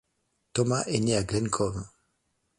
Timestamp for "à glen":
1.15-1.47